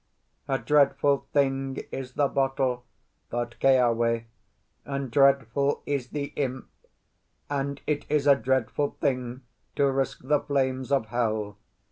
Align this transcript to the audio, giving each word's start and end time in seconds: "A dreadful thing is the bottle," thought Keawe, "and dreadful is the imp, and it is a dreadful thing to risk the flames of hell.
"A 0.47 0.57
dreadful 0.57 1.27
thing 1.31 1.77
is 1.91 2.13
the 2.13 2.27
bottle," 2.27 2.85
thought 3.29 3.59
Keawe, 3.59 4.23
"and 4.83 5.11
dreadful 5.11 5.83
is 5.85 6.07
the 6.07 6.33
imp, 6.35 6.67
and 7.51 7.81
it 7.85 8.07
is 8.09 8.25
a 8.25 8.35
dreadful 8.35 8.97
thing 8.99 9.43
to 9.75 9.91
risk 9.91 10.21
the 10.23 10.39
flames 10.41 10.91
of 10.91 11.05
hell. 11.09 11.59